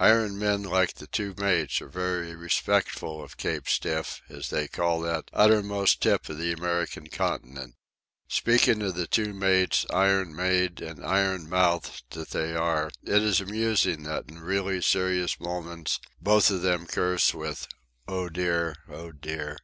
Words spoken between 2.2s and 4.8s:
respectful of "Cape Stiff," as they